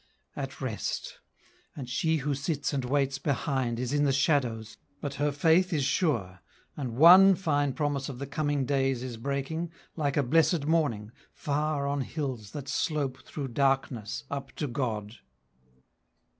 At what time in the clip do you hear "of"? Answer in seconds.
8.09-8.17